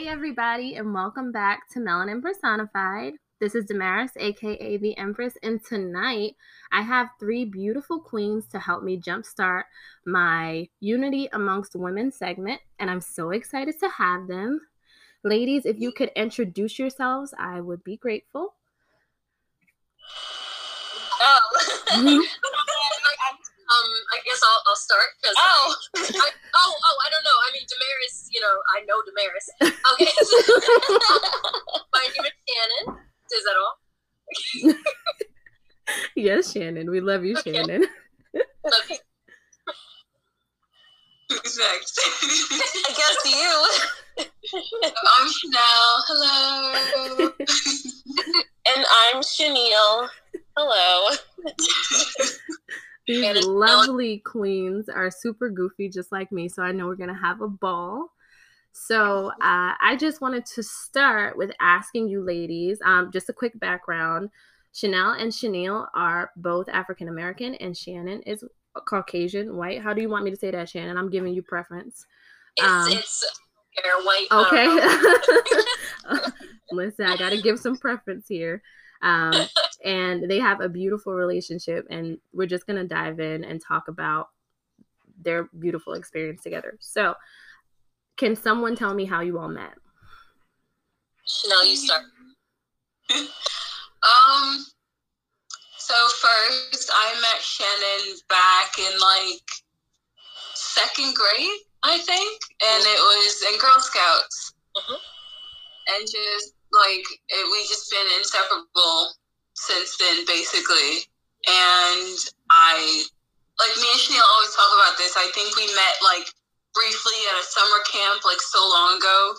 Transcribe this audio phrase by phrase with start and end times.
[0.00, 3.12] Hey, everybody, and welcome back to Melanin Personified.
[3.38, 6.36] This is Damaris, aka the Empress, and tonight
[6.72, 9.64] I have three beautiful queens to help me jumpstart
[10.06, 14.62] my Unity Amongst Women segment, and I'm so excited to have them.
[15.22, 18.54] Ladies, if you could introduce yourselves, I would be grateful.
[21.20, 21.40] Oh.
[21.90, 22.20] Mm-hmm.
[23.70, 25.14] Um, I guess I'll, I'll start.
[25.22, 25.74] Cause oh.
[25.96, 27.38] I, I, oh, oh, I don't know.
[27.46, 29.48] I mean, Damaris, you know, I know Damaris.
[29.94, 30.06] Okay.
[31.92, 32.98] My name is Shannon.
[33.32, 33.74] Is that all?
[36.16, 36.90] yes, Shannon.
[36.90, 37.52] We love you, okay.
[37.54, 37.86] Shannon.
[38.64, 38.96] love you.
[41.30, 42.00] Who's next?
[42.82, 43.68] I guess you.
[45.18, 46.04] I'm Chanel.
[46.08, 47.32] Hello.
[48.66, 50.08] and I'm Chenile.
[50.56, 51.16] Hello.
[53.06, 56.48] These lovely queens are super goofy, just like me.
[56.48, 58.10] So I know we're going to have a ball.
[58.72, 63.58] So uh, I just wanted to start with asking you ladies um, just a quick
[63.58, 64.30] background.
[64.72, 68.44] Chanel and Chenile are both African American, and Shannon is
[68.88, 69.82] Caucasian, white.
[69.82, 70.96] How do you want me to say that, Shannon?
[70.96, 72.06] I'm giving you preference.
[72.56, 73.24] It's, um, it's
[74.04, 74.26] white.
[74.30, 74.66] Okay.
[76.72, 78.62] Listen, I got to give some preference here.
[79.02, 79.46] Um,
[79.84, 84.28] and they have a beautiful relationship, and we're just gonna dive in and talk about
[85.22, 86.76] their beautiful experience together.
[86.80, 87.14] So,
[88.16, 89.74] can someone tell me how you all met?
[91.26, 92.02] Chanel, you start.
[93.10, 94.64] um.
[95.78, 99.42] So first, I met Shannon back in like
[100.54, 104.94] second grade, I think, and it was in Girl Scouts, mm-hmm.
[105.88, 109.14] and just like it, we just been inseparable
[109.54, 111.06] since then, basically.
[111.48, 112.16] And
[112.50, 113.04] I,
[113.58, 115.16] like me and Chenile always talk about this.
[115.16, 116.28] I think we met like
[116.74, 119.34] briefly at a summer camp like so long ago,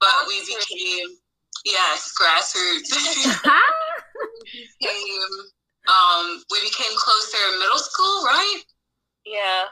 [0.00, 1.16] but we became
[1.64, 2.92] yes grassroots.
[4.80, 5.32] became,
[5.88, 8.62] um, we became closer in middle school, right?
[9.24, 9.64] Yeah.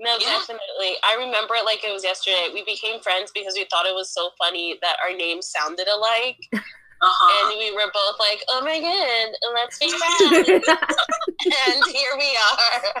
[0.00, 0.40] No, yeah.
[0.40, 0.96] definitely.
[1.04, 2.48] I remember it like it was yesterday.
[2.52, 6.40] We became friends because we thought it was so funny that our names sounded alike.
[7.00, 7.48] Uh-huh.
[7.48, 10.68] And we were both like, oh my god, let's be friends.
[10.68, 12.92] and here we are.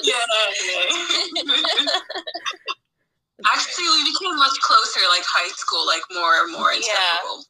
[0.00, 0.16] yeah.
[3.44, 7.44] Actually, we became much closer, like high school, like more and more inseparable.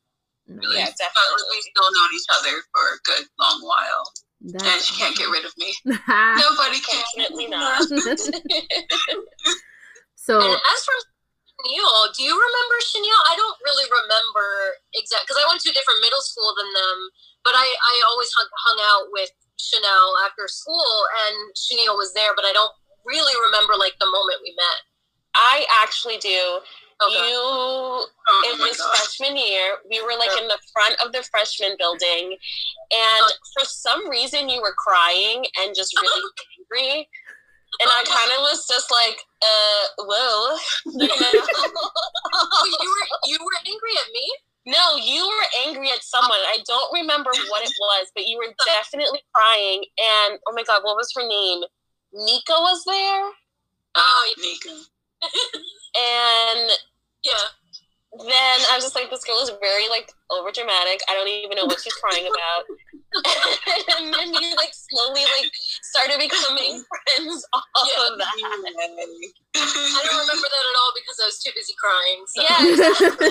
[0.51, 0.77] Yeah, really.
[0.83, 1.39] yeah definitely.
[1.39, 4.03] But we still known each other for a good long while.
[4.47, 5.75] That's and she can't get rid of me.
[5.85, 7.03] Nobody can.
[7.19, 7.83] Definitely not.
[10.15, 10.97] so, and as for
[11.67, 13.23] Chenile, do you remember Chenile?
[13.27, 16.99] I don't really remember exact because I went to a different middle school than them,
[17.43, 20.95] but I, I always hung, hung out with Chanel after school,
[21.27, 24.81] and Chenile was there, but I don't really remember like the moment we met.
[25.35, 26.63] I actually do.
[26.97, 27.29] Okay.
[27.29, 28.09] You, oh,
[28.49, 28.97] it was God.
[28.97, 29.77] freshman year.
[29.91, 33.33] We were like in the front of the freshman building, and oh.
[33.53, 36.25] for some reason you were crying and just really
[36.57, 37.09] angry.
[37.85, 40.57] And I kind of was just like, uh, whoa.
[40.97, 44.27] you were you were angry at me?
[44.65, 46.41] No, you were angry at someone.
[46.49, 49.85] I don't remember what it was, but you were definitely crying.
[50.01, 51.61] And oh my god, what was her name?
[52.15, 53.31] Nika was there.
[53.95, 56.71] Oh, Nika and
[57.25, 57.49] yeah
[58.25, 61.01] then I was just like, this girl is very like over dramatic.
[61.09, 62.65] I don't even know what she's crying about.
[63.99, 65.51] and then we like slowly like
[65.83, 68.33] started becoming friends off yeah, of that.
[68.33, 68.49] I
[70.05, 72.25] don't remember that at all because I was too busy crying.
[72.29, 72.41] So.
[72.41, 73.29] Yeah, exactly.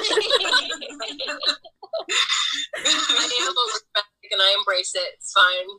[2.75, 5.17] I am over dramatic and I embrace it.
[5.17, 5.69] It's fine.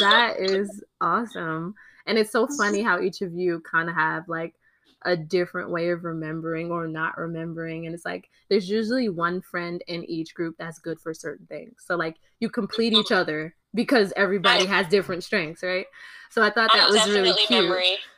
[0.00, 1.74] that is awesome.
[2.06, 4.54] And it's so funny how each of you kind of have like
[5.02, 9.82] a different way of remembering or not remembering and it's like there's usually one friend
[9.86, 11.82] in each group that's good for certain things.
[11.86, 15.86] So like you complete each other because everybody has different strengths right?
[16.30, 17.66] So i thought that I'm was really cute.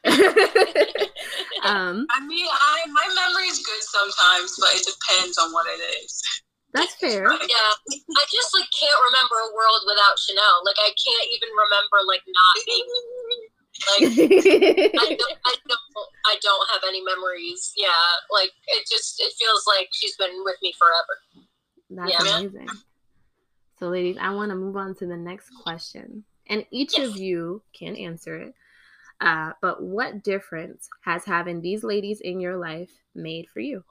[1.65, 5.81] um i mean i my memory is good sometimes but it depends on what it
[6.03, 6.23] is.
[6.73, 7.29] That's fair.
[7.29, 7.73] Yeah,
[8.17, 10.65] I just like can't remember a world without Chanel.
[10.65, 12.85] Like I can't even remember like not being
[14.01, 17.73] like I, don't, I don't, I don't have any memories.
[17.77, 17.89] Yeah,
[18.31, 21.49] like it just it feels like she's been with me forever.
[21.91, 22.39] That's yeah.
[22.39, 22.69] amazing.
[23.79, 27.09] So, ladies, I want to move on to the next question, and each yes.
[27.09, 28.55] of you can answer it.
[29.21, 33.85] Uh, but what difference has having these ladies in your life made for you?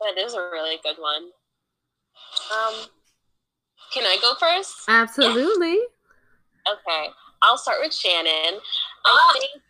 [0.00, 1.30] That is a really good one.
[2.52, 2.74] Um,
[3.92, 4.74] can I go first?
[4.88, 5.72] Absolutely.
[5.72, 5.97] Yeah.
[6.68, 7.08] Okay,
[7.42, 8.60] I'll start with Shannon.
[9.04, 9.32] I ah.
[9.32, 9.62] think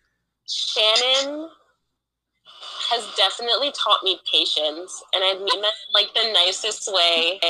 [0.48, 1.48] Shannon
[2.90, 7.38] has definitely taught me patience, and I mean that like the nicest way.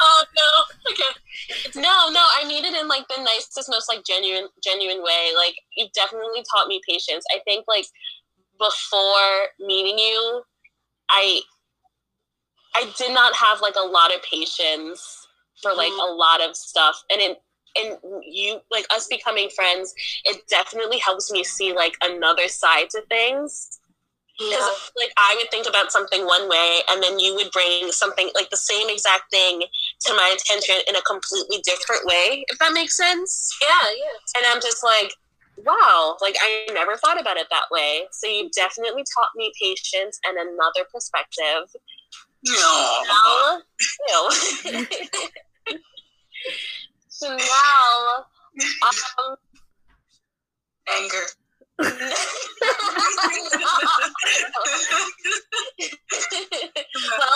[0.00, 0.90] oh no!
[0.90, 1.12] Okay.
[1.76, 5.32] No, no, I mean it in like the nicest, most like genuine, genuine way.
[5.36, 7.24] Like you definitely taught me patience.
[7.34, 7.86] I think like
[8.58, 10.42] before meeting you,
[11.10, 11.42] I
[12.74, 15.27] I did not have like a lot of patience
[15.62, 16.12] for like mm-hmm.
[16.12, 17.38] a lot of stuff, and it
[17.76, 19.94] and you like us becoming friends,
[20.24, 23.80] it definitely helps me see like another side to things.
[24.38, 25.02] Because yeah.
[25.02, 28.50] like I would think about something one way, and then you would bring something like
[28.50, 29.62] the same exact thing
[30.06, 32.44] to my attention in a completely different way.
[32.48, 33.50] If that makes sense.
[33.60, 34.18] Yeah, yeah.
[34.36, 35.12] And I'm just like,
[35.66, 38.02] wow, like I never thought about it that way.
[38.12, 41.74] So you definitely taught me patience and another perspective.
[42.44, 43.02] No.
[44.10, 44.30] no.
[47.20, 48.24] Wow.
[49.18, 49.36] Um,
[50.96, 51.26] Anger.
[51.80, 51.88] well,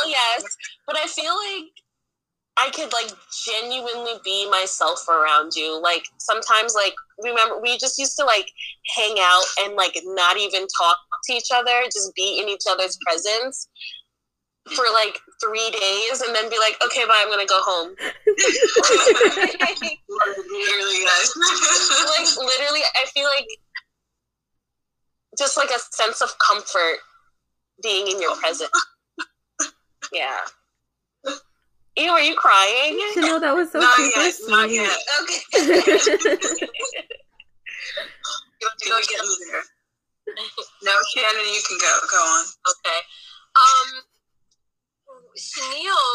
[0.08, 0.44] yes,
[0.86, 1.70] but I feel like
[2.56, 3.10] I could like
[3.44, 5.80] genuinely be myself around you.
[5.80, 8.50] Like sometimes, like remember, we just used to like
[8.96, 12.98] hang out and like not even talk to each other, just be in each other's
[13.04, 13.68] presence
[14.70, 17.94] for like three days and then be like, okay, bye, I'm gonna go home.
[20.46, 21.34] literally, guys.
[22.06, 23.48] like literally, I feel like
[25.38, 26.98] just like a sense of comfort
[27.82, 28.70] being in your presence.
[30.12, 30.38] Yeah.
[31.96, 32.98] Ew, are you crying?
[33.16, 34.34] No, that was so not super yet.
[34.48, 34.98] Not yet.
[35.22, 35.40] Okay.
[38.62, 39.62] Go get me there.
[40.84, 41.98] No, Shannon, you can go.
[42.10, 42.44] Go on.
[42.70, 43.00] Okay.
[43.56, 44.02] Um,
[45.36, 46.08] Chanel,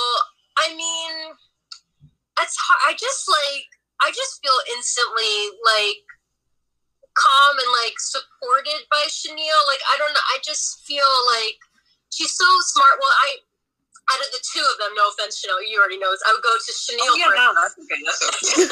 [0.57, 1.13] I mean,
[2.41, 2.81] it's hard.
[2.89, 3.65] I just like,
[4.01, 6.05] I just feel instantly like
[7.17, 9.59] calm and like supported by Chanel.
[9.65, 10.25] Like, I don't know.
[10.33, 11.57] I just feel like
[12.13, 13.01] she's so smart.
[13.01, 13.41] Well, I,
[14.07, 16.23] out of the two of them, no offense, Chanel, you already know this.
[16.23, 17.11] I would go to Chanel.
[17.11, 17.99] Oh, yeah, no, that's okay.
[18.07, 18.71] That's okay.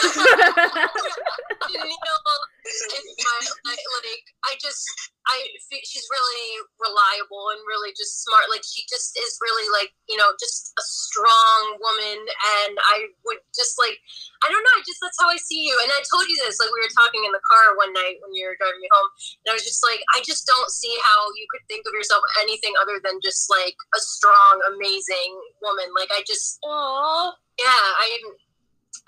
[1.73, 1.89] Chanel
[2.65, 4.87] is my, like, I just,
[5.25, 5.37] I
[5.81, 6.45] she's really
[6.77, 8.45] reliable and really just smart.
[8.53, 13.41] Like she just is really like you know just a strong woman, and I would
[13.49, 13.97] just like
[14.45, 14.75] I don't know.
[14.77, 15.73] I just that's how I see you.
[15.81, 18.37] And I told you this like we were talking in the car one night when
[18.37, 19.09] you were driving me home,
[19.45, 22.21] and I was just like I just don't see how you could think of yourself
[22.45, 25.89] anything other than just like a strong, amazing woman.
[25.97, 28.09] Like I just, oh yeah, I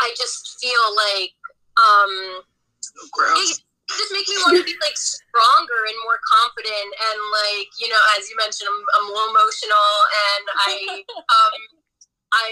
[0.01, 1.37] I just feel like
[1.77, 2.41] um.
[3.11, 3.61] Gross
[3.95, 8.03] just make me want to be like stronger and more confident and like you know
[8.19, 9.91] as you mentioned i'm, I'm a little emotional
[10.35, 10.71] and i
[11.39, 11.61] um
[12.35, 12.51] i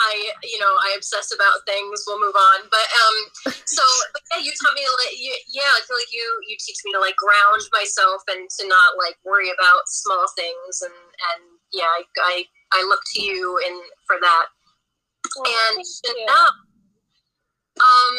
[0.00, 0.12] i
[0.42, 2.04] you know i obsess about things.
[2.06, 2.66] We'll move on.
[2.70, 6.10] But um so but yeah you taught me to like you, yeah i feel like
[6.12, 10.26] you you teach me to like ground myself and to not like worry about small
[10.36, 11.42] things and and
[11.72, 12.44] yeah i i,
[12.74, 14.46] I look to you in for that.
[15.38, 16.50] Oh, and now
[17.78, 18.16] um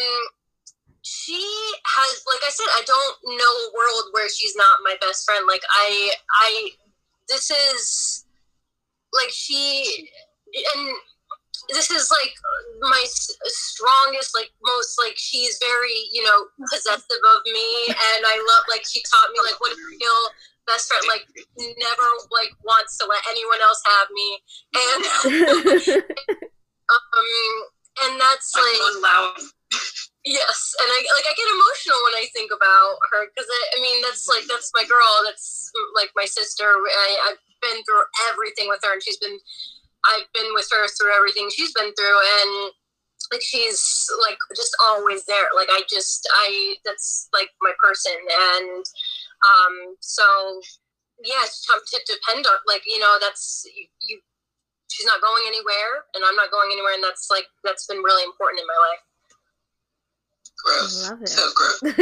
[1.05, 1.37] she
[1.85, 5.45] has like i said i don't know a world where she's not my best friend
[5.47, 6.09] like i
[6.41, 6.69] i
[7.29, 8.25] this is
[9.13, 10.09] like she
[10.73, 10.89] and
[11.69, 12.33] this is like
[12.81, 13.05] my
[13.45, 18.83] strongest like most like she's very you know possessive of me and i love like
[18.83, 20.21] she taught me like what a real
[20.65, 21.21] best friend like
[21.77, 24.41] never like wants to let anyone else have me
[24.73, 26.01] and
[26.89, 27.69] um
[28.03, 29.37] and that's like going loud.
[30.25, 33.79] Yes, and I like I get emotional when I think about her because I, I
[33.79, 35.21] mean that's like that's my girl.
[35.21, 36.65] That's like my sister.
[36.65, 38.01] I, I've been through
[38.33, 39.37] everything with her, and she's been.
[40.05, 42.73] I've been with her through everything she's been through, and
[43.31, 45.53] like she's like just always there.
[45.53, 48.85] Like I just I that's like my person, and
[49.45, 50.25] um so
[51.21, 52.57] yeah, to depend on.
[52.65, 54.19] Like you know that's you, you.
[54.89, 58.23] She's not going anywhere, and I'm not going anywhere, and that's like that's been really
[58.25, 59.05] important in my life.
[60.65, 61.09] Gross.
[61.09, 61.29] Love it.
[61.29, 61.79] So gross.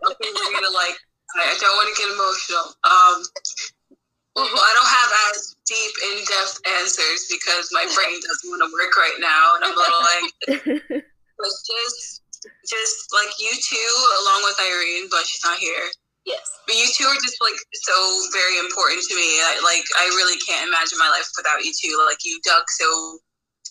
[0.00, 0.96] Okay, we're gonna like.
[1.36, 2.66] I I don't want to get emotional.
[2.84, 3.16] Um,
[4.34, 8.92] well, I don't have as deep, in-depth answers because my brain doesn't want to work
[8.98, 10.26] right now, and I'm a little like,
[11.38, 12.22] but just,
[12.66, 13.90] just like you two,
[14.22, 15.86] along with Irene, but she's not here.
[16.26, 16.46] Yes.
[16.66, 17.96] But you two are just like so
[18.34, 19.40] very important to me.
[19.40, 21.94] I, like I really can't imagine my life without you two.
[22.06, 23.18] Like you dug so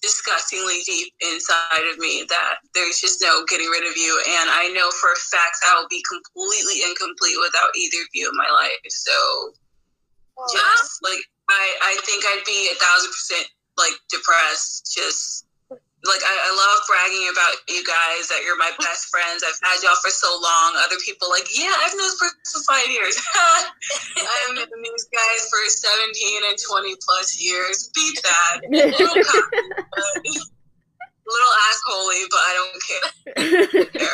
[0.02, 4.12] disgustingly deep inside of me that there's just no getting rid of you.
[4.40, 8.30] And I know for a fact I will be completely incomplete without either of you
[8.30, 8.84] in my life.
[8.88, 9.54] So
[10.54, 14.94] just like I, I think I'd be a thousand percent like depressed.
[14.96, 15.49] Just
[16.08, 19.44] like I, I love bragging about you guys that you're my best friends.
[19.44, 20.80] I've had y'all for so long.
[20.80, 23.20] Other people like, yeah, I've known this person for five years.
[23.36, 27.92] I've known these guys for 17 and 20 plus years.
[27.92, 28.64] Beat that.
[28.72, 28.96] little,
[31.28, 33.08] little assholey, but I don't care.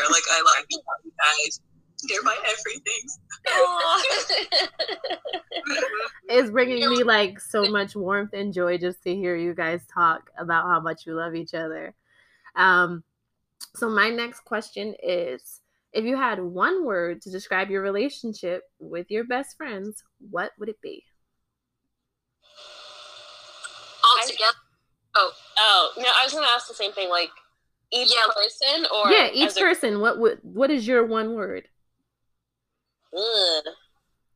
[0.09, 1.61] like I love you guys.
[2.07, 3.01] They're my everything.
[6.29, 10.29] it's bringing me like so much warmth and joy just to hear you guys talk
[10.37, 11.93] about how much you love each other.
[12.55, 13.03] Um,
[13.75, 15.61] so my next question is
[15.93, 20.69] if you had one word to describe your relationship with your best friends, what would
[20.69, 21.03] it be?
[24.03, 24.53] All together.
[25.15, 25.31] Oh.
[25.57, 27.29] Oh, no, I was gonna ask the same thing, like
[27.91, 28.33] each yeah.
[28.33, 29.95] person or Yeah, each person.
[29.95, 29.99] A...
[29.99, 31.67] What would what is your one word?
[33.15, 33.63] Ugh.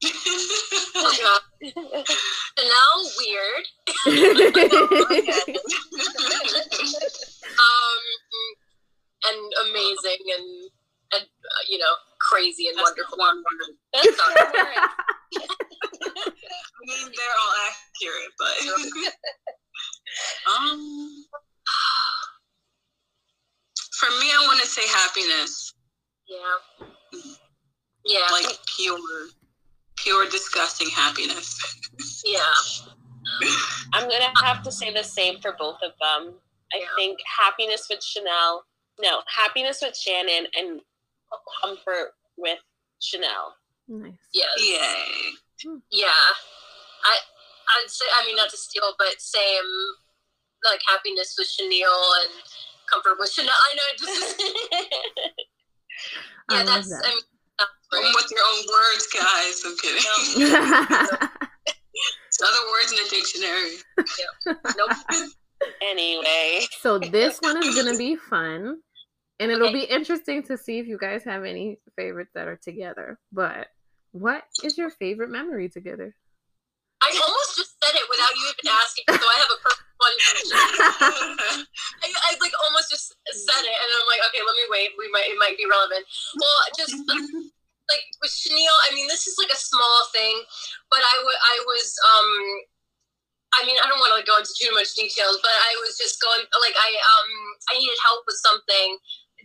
[1.59, 3.65] Chanel, weird.
[7.59, 8.01] um,
[9.25, 10.47] and amazing and
[11.11, 13.17] and uh, you know crazy and That's wonderful.
[13.93, 14.07] That's
[16.79, 18.55] I mean, they're all accurate, but
[20.51, 20.79] um,
[23.97, 25.73] for me, I want to say happiness.
[26.27, 26.57] Yeah.
[28.05, 28.27] Yeah.
[28.31, 29.27] Like pure,
[29.97, 31.59] pure disgusting happiness.
[32.25, 32.39] yeah.
[33.93, 36.33] I'm gonna have to say the same for both of them.
[36.73, 36.85] I yeah.
[36.97, 38.65] think happiness with Chanel,
[38.99, 40.81] no, happiness with Shannon, and
[41.61, 42.59] comfort with
[42.99, 43.55] Chanel.
[43.87, 44.13] Nice.
[44.33, 44.49] Yes.
[44.59, 45.31] Yay.
[45.63, 45.77] Hmm.
[45.91, 46.33] Yeah.
[47.03, 47.17] I
[47.69, 49.63] I'd say I mean not to steal, but same
[50.63, 52.33] like happiness with Chanel and
[52.91, 53.53] comfort with Chanel.
[53.53, 54.41] I know just
[56.51, 57.05] Yeah, that's that.
[57.05, 57.19] I mean
[57.91, 58.13] Right.
[58.15, 59.63] with your own words, guys.
[59.65, 61.27] I'm kidding.
[62.43, 63.75] other words in the dictionary.
[63.97, 64.75] Yep.
[64.77, 65.29] Nope.
[65.81, 66.65] anyway.
[66.81, 68.79] So this one is gonna be fun.
[69.39, 69.85] And it'll okay.
[69.85, 73.17] be interesting to see if you guys have any favorites that are together.
[73.31, 73.67] But
[74.11, 76.13] what is your favorite memory together?
[77.01, 80.15] I almost just said it without you even asking, so I have a perfect one.
[82.03, 84.89] I, I like almost just said it, and I'm like, okay, let me wait.
[84.99, 86.03] We might it might be relevant.
[86.35, 86.99] Well, just
[87.89, 90.35] like with Chanel, I mean, this is like a small thing,
[90.89, 92.29] but I, w- I was, um,
[93.57, 96.21] I mean, I don't want to go into too much details, but I was just
[96.21, 97.31] going, like, I, um,
[97.73, 98.97] I needed help with something,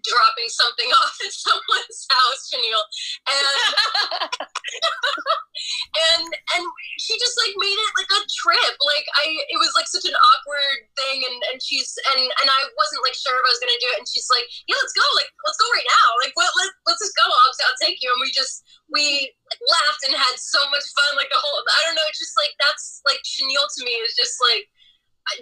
[0.05, 2.85] dropping something off at someone's house, Chanel,
[3.29, 3.73] and
[6.13, 6.65] and and
[7.01, 8.75] she just like made it like a trip.
[8.81, 12.61] Like I, it was like such an awkward thing, and and she's and and I
[12.77, 15.05] wasn't like sure if I was gonna do it, and she's like, yeah, let's go,
[15.17, 17.27] like let's go right now, like let, let let's just go.
[17.27, 19.33] I'll, I'll take you, and we just we
[19.65, 21.17] laughed and had so much fun.
[21.17, 24.15] Like the whole, I don't know, it's just like that's like Chanel to me is
[24.15, 24.69] just like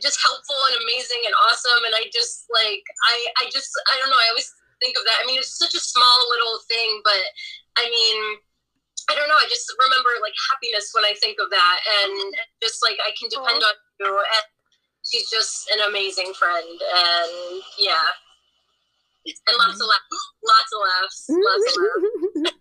[0.00, 1.82] just helpful and amazing and awesome.
[1.86, 4.20] And I just like I I just I don't know.
[4.20, 5.22] I always think of that.
[5.22, 7.22] I mean, it's such a small little thing, but
[7.78, 8.40] I mean.
[9.10, 9.34] I don't know.
[9.34, 12.14] I just remember like happiness when I think of that, and
[12.62, 14.14] just like I can depend on you.
[14.14, 14.46] And
[15.02, 18.14] she's just an amazing friend, and yeah,
[19.26, 19.90] and lots of mm-hmm.
[19.90, 22.56] laughs, lots of laughs, lots of laughs.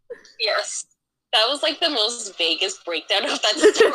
[0.40, 0.86] yes.
[1.30, 3.94] That was like the most Vegas breakdown of that story.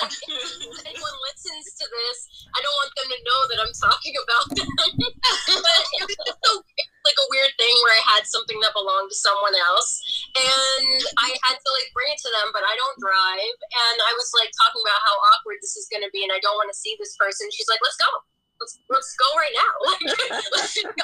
[0.00, 2.18] like, if anyone listens to this,
[2.56, 4.64] I don't want them to know that I'm talking about them.
[5.60, 6.64] but it was so,
[7.04, 10.00] like a weird thing where I had something that belonged to someone else,
[10.40, 12.48] and I had to like bring it to them.
[12.56, 16.00] But I don't drive, and I was like talking about how awkward this is going
[16.00, 17.52] to be, and I don't want to see this person.
[17.52, 18.08] She's like, "Let's go,
[18.56, 20.00] let's let's go right now." I
[20.48, 21.03] it's it's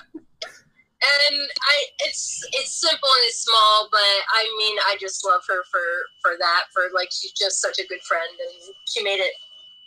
[2.81, 5.87] simple and it's small, but I mean I just love her for
[6.23, 9.35] for that for like she's just such a good friend and she made it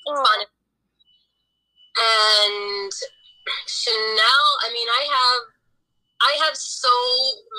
[0.08, 0.22] Aww.
[0.22, 0.40] fun.
[1.98, 2.92] And
[3.66, 5.44] Chanel, I mean I have
[6.24, 6.94] I have so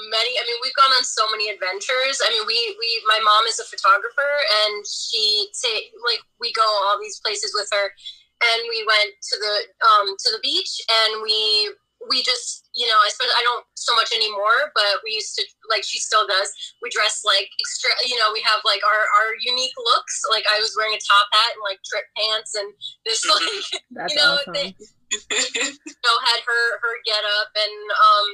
[0.09, 0.41] many.
[0.41, 2.25] I mean, we've gone on so many adventures.
[2.25, 4.33] I mean, we we my mom is a photographer,
[4.65, 9.35] and she say like we go all these places with her, and we went to
[9.37, 11.77] the um to the beach, and we
[12.09, 15.43] we just, you know, I suppose I don't so much anymore, but we used to
[15.71, 16.53] like she still does.
[16.83, 20.23] We dress like extra, you know, we have like our our unique looks.
[20.29, 22.69] Like I was wearing a top hat and like trip pants and
[23.07, 24.53] this like you know, awesome.
[24.53, 28.27] they, know, had her her get up and um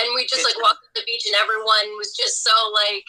[0.00, 3.06] and we just like walked to the beach and everyone was just so like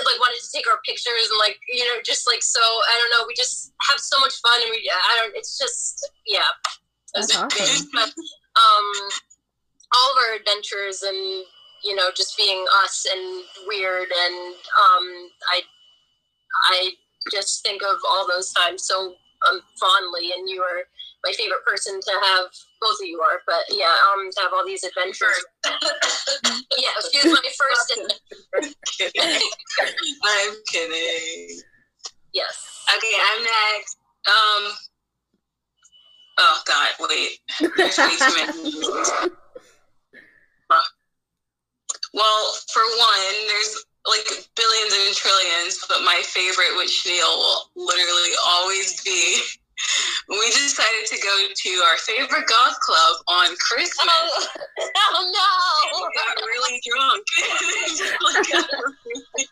[0.00, 3.12] like wanted to take our pictures and like you know just like so I don't
[3.12, 6.48] know we just have so much fun and we I don't it's just yeah
[7.12, 8.10] that's awesome.
[8.60, 9.08] Um,
[9.94, 11.44] all of our adventures and
[11.84, 15.06] you know just being us and weird and um,
[15.52, 15.62] I
[16.70, 16.90] I
[17.32, 19.14] just think of all those times so
[19.48, 20.84] um, fondly and you are
[21.24, 22.46] my favorite person to have.
[22.80, 25.44] Both of you are, but yeah, um, to have all these adventures.
[25.66, 27.92] yeah, she was my first.
[27.92, 28.74] adventure.
[28.98, 29.40] kidding.
[30.24, 31.60] I'm kidding.
[32.32, 32.84] yes.
[32.96, 33.98] Okay, I'm next.
[34.26, 34.72] Um.
[36.40, 37.38] Oh God, wait.
[37.76, 39.10] There's way too many reasons.
[40.68, 40.88] Fuck.
[42.14, 44.24] Well, for one, there's like
[44.56, 49.42] billions and trillions, but my favorite with Chanel will literally always be
[50.28, 54.08] we decided to go to our favorite golf club on Christmas.
[54.08, 54.46] Oh,
[54.96, 55.28] oh
[55.92, 57.24] We got really drunk.
[58.24, 59.48] like, got really,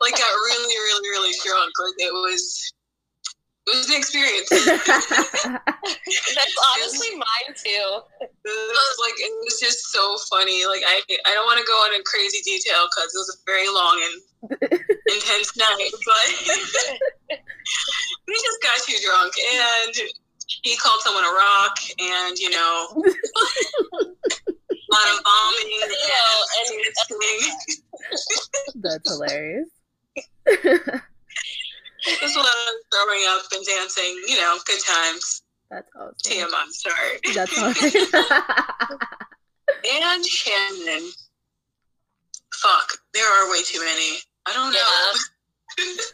[0.00, 1.72] like got really, really, really drunk.
[1.78, 2.72] Like it was
[3.68, 4.48] it was an experience.
[6.32, 8.00] That's honestly mine too.
[8.20, 10.64] It was like it was just so funny.
[10.64, 13.68] Like I, I don't want to go into crazy detail because it was a very
[13.68, 14.16] long and
[15.12, 15.92] intense night.
[15.92, 16.28] But
[18.28, 19.94] we just got too drunk, and
[20.64, 24.08] he called someone a rock, and you know, a
[24.88, 25.92] lot of vomiting and,
[26.72, 26.88] and-.
[28.80, 29.68] That's hilarious.
[32.04, 34.22] Just a lot of throwing up and dancing.
[34.28, 35.42] You know, good times.
[35.70, 36.14] That's awesome.
[36.24, 36.70] TMI.
[36.70, 37.18] Sorry.
[37.34, 38.14] That's hilarious.
[39.84, 41.10] And Shannon.
[42.54, 44.18] Fuck, there are way too many.
[44.46, 44.78] I don't know.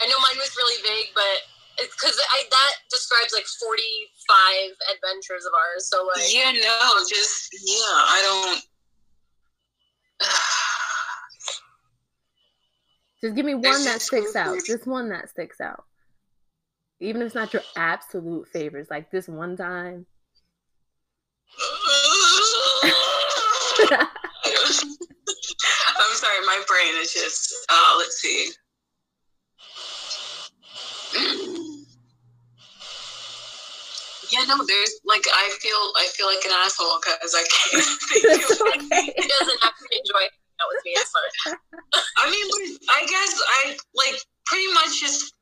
[0.00, 1.42] I know mine was really vague, but
[1.78, 5.88] it's because I that describes like forty five adventures of ours.
[5.88, 8.62] So like, Yeah, no, just yeah, I don't.
[13.24, 14.58] Just give me one that sticks out.
[14.66, 15.84] Just one that sticks out.
[17.00, 20.04] Even if it's not your absolute favorites, like this one time.
[21.58, 21.70] I'm
[26.12, 27.54] sorry, my brain is just.
[27.70, 28.50] Uh, let's see.
[34.30, 38.24] Yeah, no, there's like I feel I feel like an asshole because I can't think
[38.50, 39.14] of okay.
[39.16, 40.28] he doesn't have to enjoy
[40.60, 40.94] out with me.
[42.18, 43.32] I mean, I guess
[43.64, 45.34] I like pretty much just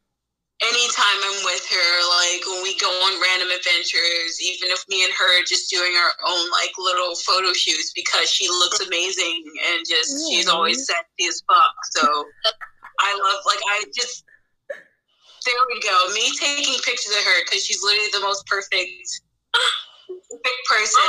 [0.63, 1.91] anytime I'm with her,
[2.23, 5.91] like when we go on random adventures, even if me and her are just doing
[5.99, 11.27] our own like little photo shoots because she looks amazing and just she's always sexy
[11.27, 11.75] as fuck.
[11.99, 12.03] So
[13.01, 14.25] I love like I just
[15.43, 15.97] there we go.
[16.15, 19.03] Me taking pictures of her because she's literally the most perfect
[20.31, 21.03] perfect person,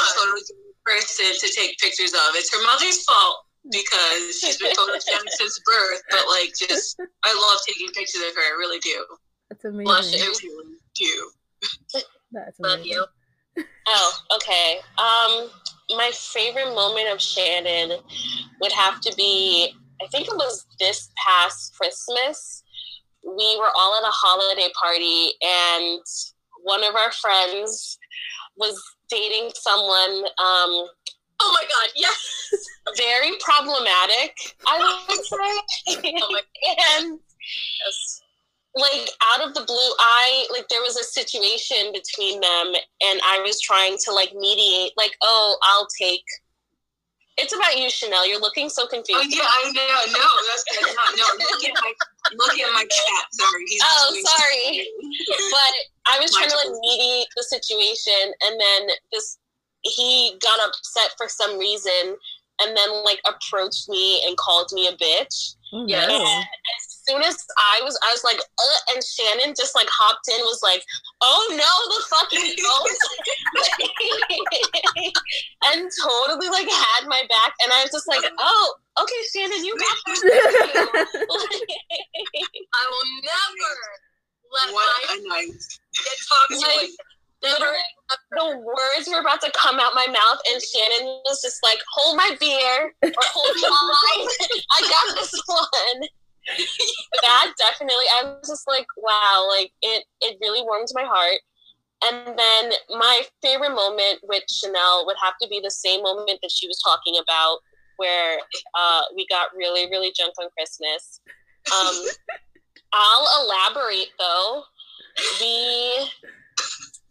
[0.86, 2.34] person to take pictures of.
[2.34, 7.60] It's her mother's fault because she's been photogenic since birth, but like just I love
[7.68, 8.42] taking pictures of her.
[8.42, 9.06] I really do.
[9.50, 9.86] That's amazing.
[9.86, 11.32] Blush really do.
[12.32, 13.06] That's Love you.
[13.86, 14.78] Oh, okay.
[14.98, 15.50] Um,
[15.98, 18.00] my favorite moment of Shannon
[18.62, 22.64] would have to be I think it was this past Christmas.
[23.24, 26.02] We were all at a holiday party and
[26.64, 28.00] one of our friends
[28.58, 30.88] was dating someone um,
[31.44, 32.50] Oh my god, yes.
[32.98, 36.14] Very problematic, I would say.
[36.22, 36.40] Oh
[37.00, 37.20] and
[38.76, 42.74] like out of the blue i like there was a situation between them
[43.06, 46.24] and i was trying to like mediate like oh i'll take
[47.38, 50.14] it's about you chanel you're looking so Oh confused yeah, I know.
[50.14, 50.86] No, that's good.
[51.18, 51.94] No, look at my
[52.34, 53.26] look at my cat.
[53.32, 54.88] Sorry, he's Oh, sorry.
[55.52, 55.74] but
[56.14, 59.38] i was trying to like mediate the situation and then this
[59.82, 62.18] he got upset for some reason
[62.62, 66.06] and then like approached me and called me a bitch Oh, Yeah.
[66.06, 66.22] no.
[66.22, 70.38] as soon as I was, I was like, uh, and Shannon just like hopped in,
[70.46, 70.84] was like,
[71.22, 73.10] oh no, the fucking ghost,
[75.74, 79.76] and totally like had my back, and I was just like, oh, okay, Shannon, you
[79.76, 80.22] got this.
[82.70, 83.74] I will never
[84.54, 85.80] let What my a nice.
[85.92, 86.68] get talked to.
[86.68, 86.92] Like,
[87.44, 87.74] Never.
[88.32, 92.18] the words were about to come out my mouth, and Shannon was just like, hold
[92.18, 94.28] my beer or hold mine.
[94.72, 96.08] I got this one.
[97.22, 101.40] that definitely, I was just like, wow, like it, it really warmed my heart.
[102.06, 106.52] And then my favorite moment with Chanel would have to be the same moment that
[106.52, 107.60] she was talking about,
[107.98, 108.40] where
[108.78, 111.22] uh, we got really, really drunk on Christmas.
[111.72, 111.96] Um,
[112.94, 114.64] I'll elaborate though.
[115.40, 116.10] We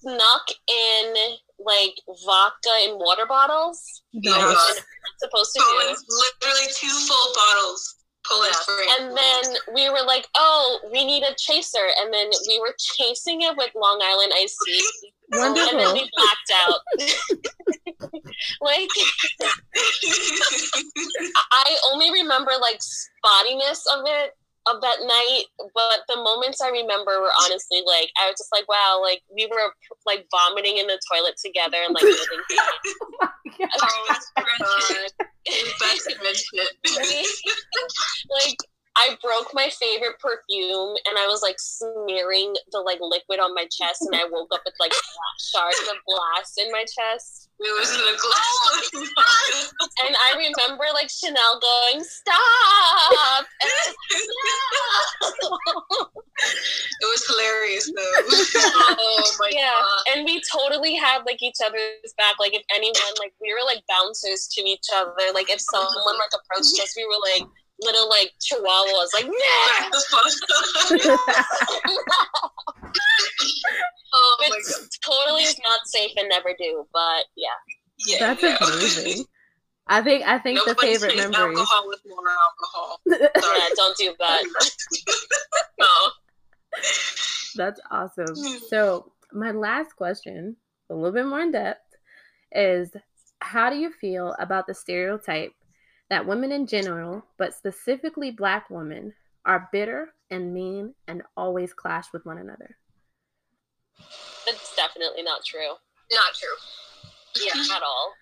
[0.02, 1.14] snuck in
[1.58, 1.94] like
[2.26, 4.02] vodka in water bottles.
[4.14, 4.82] Oh, Nice.
[5.18, 5.96] Supposed to do.
[6.08, 7.96] Literally two full bottles.
[8.28, 8.88] Poland spring.
[9.00, 11.86] And then we were like, oh, we need a chaser.
[12.00, 14.84] And then we were chasing it with Long Island iced tea.
[15.32, 15.70] Wonderful.
[15.70, 16.80] And then we blacked out.
[18.60, 18.88] like,
[21.52, 25.44] I only remember like spottiness of it of that night,
[25.74, 29.46] but the moments I remember were honestly like I was just like, wow, like we
[29.46, 29.72] were
[30.06, 32.78] like vomiting in the toilet together and like living oh,
[33.74, 34.20] oh
[38.44, 38.56] like
[38.96, 43.66] I broke my favorite perfume and I was like smearing the like liquid on my
[43.70, 44.92] chest and I woke up with like
[45.40, 47.48] shards of glass in my chest.
[47.62, 48.58] It was in the glass.
[48.94, 53.46] Oh and I remember like Chanel going, Stop!
[56.42, 58.02] it was hilarious though.
[58.98, 59.70] oh my yeah.
[59.70, 60.16] god.
[60.16, 62.34] And we totally had like each other's back.
[62.40, 65.32] Like if anyone like we were like bouncers to each other.
[65.32, 67.46] Like if someone like approached us, we were like
[67.80, 69.90] little like chihuahuas, like yeah.
[74.14, 74.88] Oh my god.
[75.04, 76.86] totally not safe and never do.
[76.92, 77.48] But yeah,
[78.06, 78.56] Yeah, That's no.
[78.60, 79.24] amazing.
[79.86, 81.58] I think I think the favorite takes memories.
[81.58, 83.00] alcohol with more alcohol.
[83.06, 84.44] yeah, don't do that.
[85.78, 85.86] no.
[87.56, 88.34] That's awesome.
[88.36, 88.58] Hmm.
[88.68, 90.56] So, my last question,
[90.90, 91.94] a little bit more in depth,
[92.52, 92.90] is
[93.40, 95.52] how do you feel about the stereotype
[96.10, 102.06] that women in general, but specifically black women, are bitter and mean and always clash
[102.12, 102.76] with one another?
[104.46, 105.76] That's definitely not true
[106.10, 106.56] Not true.
[107.40, 107.76] Yeah.
[107.76, 108.14] at all.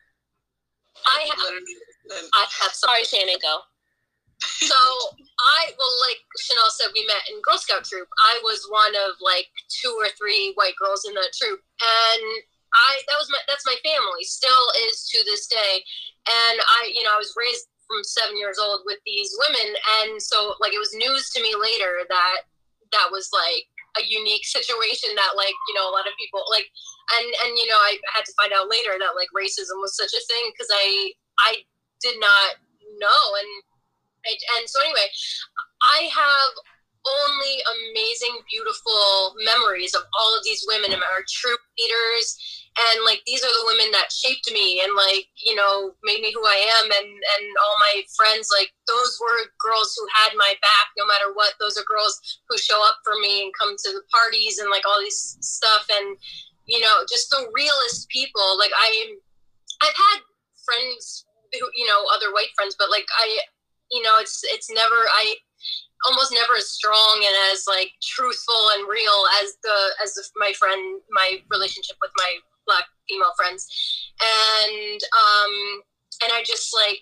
[1.06, 1.38] I have
[2.34, 3.60] I have Sorry, Shannon, go.
[4.40, 8.08] So I well, like Chanel said, we met in Girl Scout troop.
[8.20, 12.22] I was one of like two or three white girls in that troop, and
[12.72, 14.24] I that was my that's my family.
[14.24, 15.84] Still is to this day,
[16.28, 20.22] and I you know I was raised from seven years old with these women, and
[20.22, 22.48] so like it was news to me later that
[22.92, 26.68] that was like a unique situation that like you know a lot of people like
[27.18, 30.14] and and you know I had to find out later that like racism was such
[30.14, 31.64] a thing because I I
[32.00, 32.60] did not
[32.98, 33.50] know and
[34.26, 35.08] and, and so anyway,
[35.92, 36.52] I have
[37.06, 42.36] only amazing, beautiful memories of all of these women and our troop leaders.
[42.76, 46.32] And like these are the women that shaped me and like, you know, made me
[46.32, 50.54] who I am and and all my friends, like those were girls who had my
[50.62, 51.54] back no matter what.
[51.58, 52.14] Those are girls
[52.48, 55.86] who show up for me and come to the parties and like all this stuff
[55.90, 56.16] and
[56.66, 58.56] you know, just the realest people.
[58.56, 59.16] Like I
[59.82, 60.20] I've had
[60.62, 63.40] friends who, you know, other white friends, but like I
[63.90, 65.34] you know it's it's never i
[66.06, 70.52] almost never as strong and as like truthful and real as the as the, my
[70.58, 73.66] friend my relationship with my black female friends.
[74.20, 75.54] And um
[76.24, 77.00] and i just like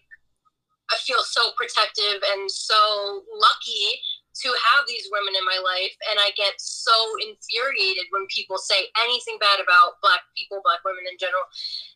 [0.90, 4.02] i feel so protective and so lucky
[4.38, 5.94] to have these women in my life.
[6.10, 11.06] And i get so infuriated when people say anything bad about black people black women
[11.06, 11.46] in general.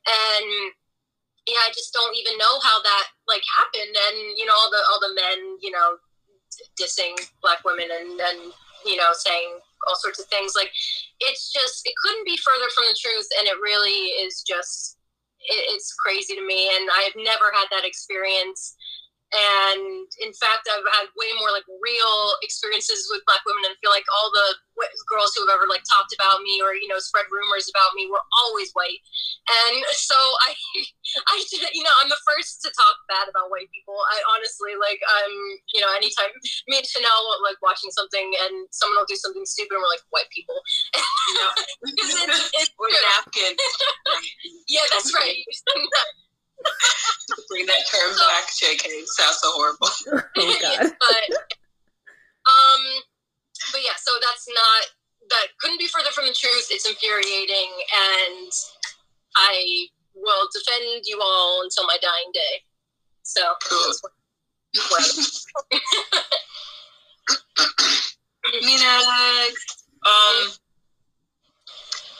[0.06, 0.74] And
[1.46, 4.78] yeah, I just don't even know how that like happened, and you know all the
[4.86, 5.98] all the men, you know,
[6.81, 8.53] dissing black women and and
[8.85, 10.55] you know saying all sorts of things.
[10.57, 10.70] Like
[11.20, 14.98] it's just it couldn't be further from the truth, and it really is just
[15.40, 18.75] it, it's crazy to me, and I've never had that experience.
[19.33, 23.81] And in fact, I've had way more like real experiences with black women, and I
[23.81, 26.85] feel like all the w- girls who have ever like talked about me or you
[26.85, 29.01] know spread rumors about me were always white.
[29.49, 30.53] And so I,
[31.33, 31.40] I
[31.73, 33.97] you know I'm the first to talk bad about white people.
[33.97, 35.35] I honestly like I'm
[35.73, 36.29] you know anytime
[36.68, 40.05] me and Chanel like watching something and someone will do something stupid and we're like
[40.12, 40.61] white people.
[40.92, 42.92] Because it's, it's Or
[44.68, 45.40] yeah, that's right.
[47.48, 48.85] Bring that term back, JK.
[48.87, 49.88] It sounds so horrible.
[50.37, 50.79] Oh god.
[51.01, 51.29] but
[52.48, 52.83] um
[53.70, 54.83] but yeah so that's not
[55.31, 58.51] that couldn't be further from the truth it's infuriating and
[59.37, 62.64] i will defend you all until my dying day
[63.22, 63.85] so Cool.
[63.87, 64.12] that's what-
[68.62, 69.85] Me next.
[70.05, 70.51] Um.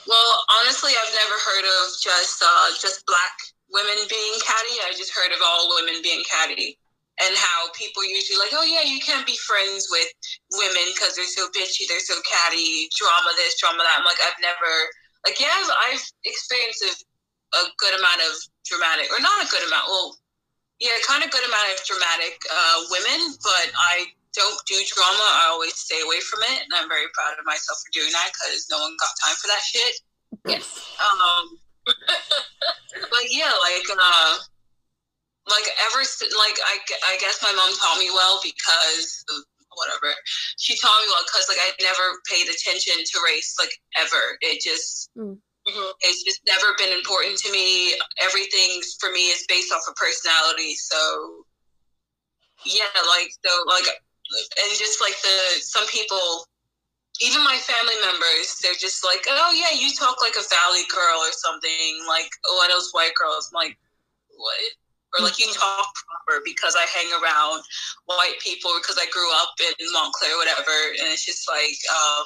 [0.07, 3.35] Well, honestly, I've never heard of just uh, just black
[3.73, 4.77] women being catty.
[4.85, 6.79] I just heard of all women being catty,
[7.21, 10.09] and how people usually like, oh yeah, you can't be friends with
[10.57, 14.01] women because they're so bitchy, they're so catty, drama this, drama that.
[14.01, 14.73] I'm like, I've never
[15.27, 16.93] like, yeah, I've, I've experienced a,
[17.57, 18.33] a good amount of
[18.67, 19.87] dramatic, or not a good amount.
[19.87, 20.19] Well,
[20.83, 25.27] yeah, kind of good amount of dramatic uh, women, but I don't do drama.
[25.39, 28.35] I always stay away from it, and I'm very proud of myself for doing that
[28.35, 29.95] because no one got time for that shit.
[30.51, 30.67] yes
[30.99, 34.35] Um, but yeah, like, uh,
[35.49, 36.79] like ever since, like I,
[37.13, 39.43] I guess my mom taught me well because of
[39.75, 40.15] whatever
[40.59, 44.37] she taught me well because like I never paid attention to race like ever.
[44.41, 45.41] It just Mhm.
[46.01, 47.99] it's just never been important to me.
[48.21, 50.75] Everything for me is based off of personality.
[50.77, 51.45] So
[52.67, 56.47] yeah, like so like and just like the some people
[57.21, 61.21] even my family members, they're just like, oh yeah, you talk like a valley girl
[61.21, 63.51] or something, like one of those white girls.
[63.53, 63.77] I'm like,
[64.33, 64.61] what?
[65.13, 67.63] Or like you talk proper because I hang around
[68.07, 70.73] white people because I grew up in Montclair, whatever.
[70.99, 72.25] And it's just like, um,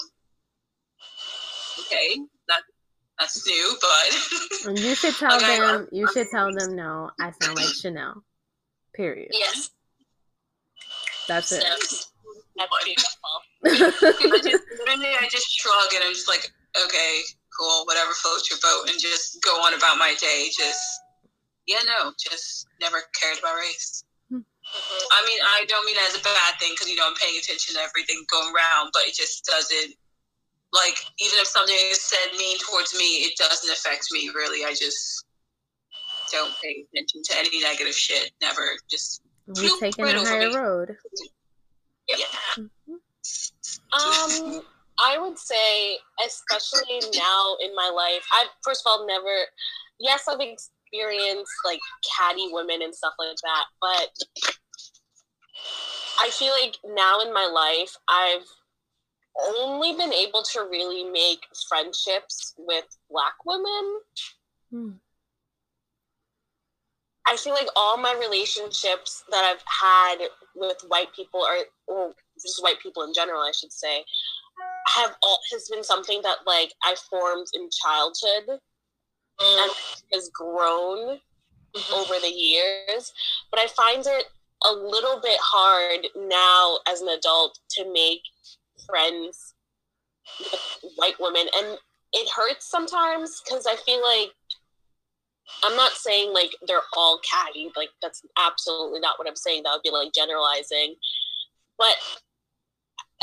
[1.81, 2.15] okay,
[2.47, 2.63] that
[3.19, 5.89] that's new, but you should tell okay, them.
[5.91, 7.11] You should tell them no.
[7.19, 8.23] I sound like Chanel.
[8.95, 9.31] Period.
[9.33, 9.71] Yes.
[11.27, 11.65] That's it.
[11.65, 12.13] That's
[12.85, 13.43] beautiful.
[13.67, 16.53] I just literally I just shrug and I'm just like,
[16.85, 17.21] okay,
[17.59, 20.49] cool, whatever floats your boat, and just go on about my day.
[20.53, 20.83] Just
[21.67, 24.05] yeah, no, just never cared about race.
[24.33, 24.43] Mm-hmm.
[24.43, 27.39] I mean, I don't mean that as a bad thing because you know I'm paying
[27.39, 29.95] attention to everything going around, but it just doesn't.
[30.75, 34.65] Like even if something is said mean towards me, it doesn't affect me really.
[34.65, 35.25] I just
[36.33, 38.33] don't pay attention to any negative shit.
[38.43, 38.63] Never.
[38.91, 40.97] Just we taking a higher road.
[42.09, 42.65] Yeah.
[43.93, 44.63] Um,
[44.99, 49.35] I would say, especially now in my life, I've first of all never.
[49.99, 51.81] Yes, I've experienced like
[52.17, 54.11] catty women and stuff like that, but
[56.21, 58.47] I feel like now in my life, I've
[59.55, 64.01] only been able to really make friendships with black women.
[64.71, 64.91] Hmm.
[67.29, 72.63] I feel like all my relationships that I've had with white people are, or just
[72.63, 74.05] white people in general, I should say,
[74.95, 78.59] have all has been something that like I formed in childhood
[79.41, 79.63] mm.
[79.63, 79.71] and
[80.13, 81.19] has grown
[81.77, 81.95] mm-hmm.
[81.95, 83.13] over the years.
[83.51, 84.25] But I find it
[84.65, 88.23] a little bit hard now as an adult to make
[88.87, 89.55] friends
[90.41, 91.79] with white women, and
[92.13, 94.33] it hurts sometimes because I feel like
[95.65, 99.63] I'm not saying like they're all catty, like that's absolutely not what I'm saying.
[99.63, 100.97] That would be like generalizing.
[101.79, 101.95] But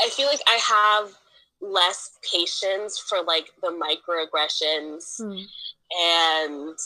[0.00, 0.58] I feel like I
[1.02, 1.14] have
[1.60, 5.44] less patience for like the microaggressions mm.
[5.98, 6.76] and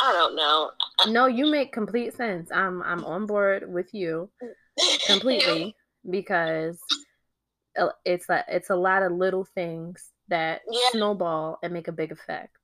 [0.00, 0.70] I don't know.
[1.08, 2.50] No, you make complete sense.
[2.52, 4.30] I'm I'm on board with you
[5.06, 5.74] completely
[6.10, 6.78] because
[8.04, 10.90] it's a it's a lot of little things that yeah.
[10.92, 12.56] snowball and make a big effect.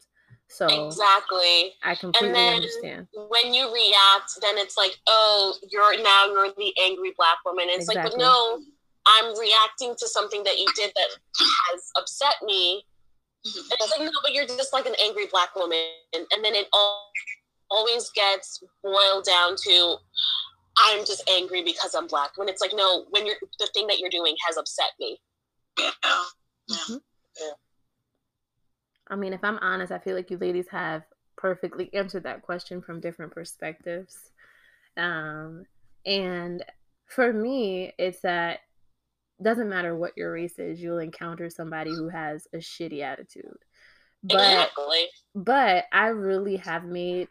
[0.49, 3.07] So exactly, I completely understand.
[3.15, 7.69] When you react, then it's like, oh, you're now you're the angry black woman.
[7.71, 8.11] And it's exactly.
[8.11, 8.61] like, but no,
[9.07, 12.85] I'm reacting to something that you did that has upset me.
[13.45, 15.79] And it's like, no, but you're just like an angry black woman.
[16.15, 17.11] And, and then it all
[17.71, 19.97] always gets boiled down to
[20.79, 22.37] I'm just angry because I'm black.
[22.37, 25.19] When it's like, no, when you're the thing that you're doing has upset me.
[25.79, 25.91] Yeah.
[26.03, 26.77] yeah.
[26.77, 26.97] Mm-hmm.
[27.41, 27.53] Yeah.
[29.09, 31.03] I mean, if I'm honest, I feel like you ladies have
[31.37, 34.17] perfectly answered that question from different perspectives.
[34.97, 35.65] Um,
[36.07, 36.65] and
[37.07, 38.61] for me, it's that
[39.43, 43.59] doesn't matter what your race is, you'll encounter somebody who has a shitty attitude.
[44.23, 45.07] But exactly.
[45.35, 47.29] but I really have made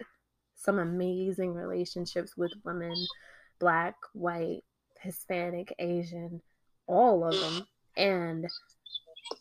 [0.56, 2.96] some amazing relationships with women,
[3.60, 4.64] black, white,
[5.00, 6.42] Hispanic, Asian,
[6.88, 7.68] all of them.
[7.96, 8.48] And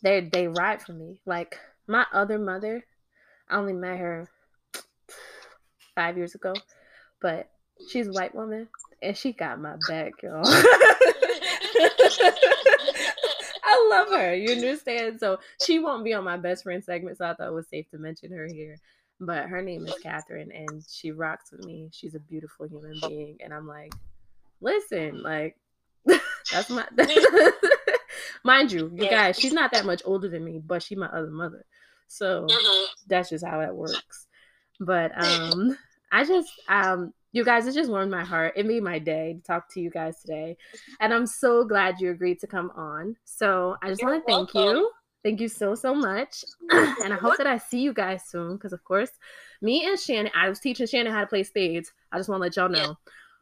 [0.01, 1.19] they they ride for me.
[1.25, 2.85] Like my other mother,
[3.49, 4.29] I only met her
[5.95, 6.53] five years ago,
[7.21, 7.49] but
[7.89, 8.67] she's a white woman
[9.01, 10.41] and she got my back, y'all.
[13.63, 14.33] I love her.
[14.35, 15.19] You understand?
[15.19, 17.89] So she won't be on my best friend segment, so I thought it was safe
[17.91, 18.77] to mention her here.
[19.19, 21.89] But her name is Catherine, and she rocks with me.
[21.91, 23.93] She's a beautiful human being, and I'm like,
[24.61, 25.57] listen, like
[26.51, 26.85] that's my.
[28.43, 31.29] Mind you, you guys, she's not that much older than me, but she's my other
[31.29, 31.65] mother.
[32.07, 32.85] So mm-hmm.
[33.07, 34.27] that's just how that works.
[34.79, 35.77] But um
[36.11, 38.53] I just um you guys, it just warmed my heart.
[38.55, 40.57] It made my day to talk to you guys today.
[40.99, 43.15] And I'm so glad you agreed to come on.
[43.25, 44.89] So I just want to thank you.
[45.21, 46.43] Thank you so, so much.
[46.71, 49.11] and I hope that I see you guys soon because, of course,
[49.61, 51.91] me and Shannon, I was teaching Shannon how to play spades.
[52.11, 52.97] I just want to let y'all know.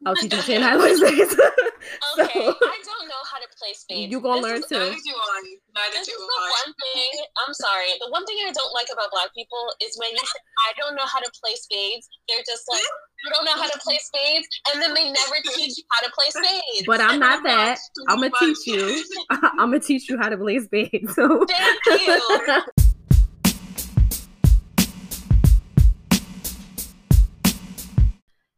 [0.05, 1.33] I was teaching Shannon how to play spades.
[2.19, 2.96] okay, so, I don't know
[3.27, 4.11] how to play spades.
[4.11, 4.79] You gonna this learn is, too.
[4.79, 5.39] Neither do I.
[5.75, 6.49] Neither this do is the I.
[6.63, 7.11] one thing.
[7.45, 7.91] I'm sorry.
[7.99, 10.95] The one thing I don't like about black people is when you say, "I don't
[10.95, 12.87] know how to play spades." They're just like,
[13.23, 16.11] "You don't know how to play spades," and then they never teach you how to
[16.15, 16.87] play spades.
[16.87, 17.79] But I'm not that.
[18.07, 19.03] I'm gonna teach you.
[19.29, 21.13] I'm gonna teach you how to play spades.
[21.15, 22.61] So thank you.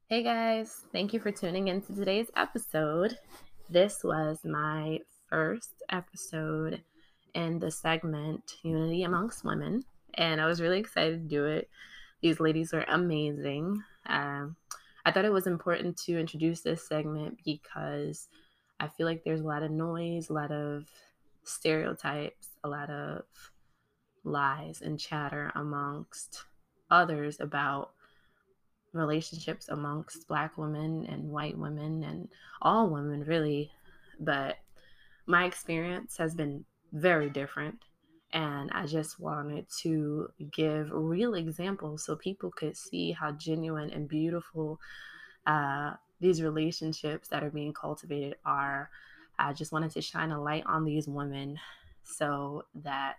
[0.10, 3.20] Hey guys, thank you for tuning in to today's episode.
[3.72, 6.82] This was my first episode
[7.36, 9.84] in the segment Unity Amongst Women,
[10.16, 11.70] and I was really excited to do it.
[12.20, 13.84] These ladies were amazing.
[14.08, 14.56] Um,
[15.06, 18.28] I I thought it was important to introduce this segment because
[18.80, 20.86] I feel like there's a lot of noise, a lot of
[21.44, 23.24] stereotypes, a lot of
[24.24, 26.44] lies and chatter amongst
[26.90, 27.92] others about
[28.94, 32.30] relationships amongst black women and white women and
[32.62, 33.72] all women really
[34.20, 34.58] but
[35.26, 37.78] my experience has been very different
[38.34, 44.08] and i just wanted to give real examples so people could see how genuine and
[44.08, 44.80] beautiful
[45.46, 48.90] uh, these relationships that are being cultivated are.
[49.38, 51.58] I just wanted to shine a light on these women
[52.04, 53.16] so that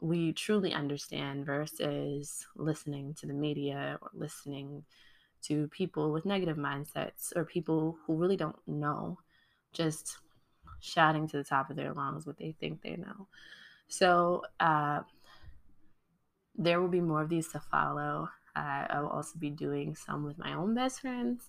[0.00, 4.84] we truly understand versus listening to the media or listening
[5.42, 9.18] to people with negative mindsets or people who really don't know,
[9.72, 10.18] just
[10.80, 13.26] shouting to the top of their lungs what they think they know.
[13.88, 15.02] So, uh,
[16.58, 18.28] there will be more of these to follow.
[18.54, 21.48] Uh, I will also be doing some with my own best friends.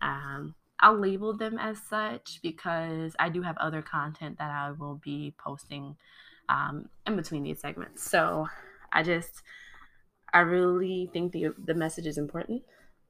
[0.00, 4.94] Um, I'll label them as such because I do have other content that I will
[4.96, 5.96] be posting
[6.50, 8.02] um, in between these segments.
[8.02, 8.48] So
[8.92, 9.42] I just,
[10.34, 12.62] I really think the, the message is important.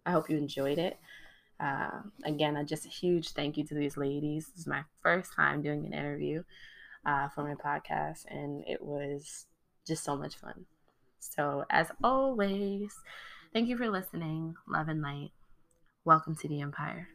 [0.05, 0.99] I hope you enjoyed it.
[1.59, 4.49] Uh, again, uh, just a huge thank you to these ladies.
[4.49, 6.43] This is my first time doing an interview
[7.05, 9.47] uh, for my podcast, and it was
[9.87, 10.67] just so much fun.
[11.19, 12.95] So, as always,
[13.53, 14.55] thank you for listening.
[14.67, 15.33] Love and light.
[16.05, 17.09] Welcome to the Empire.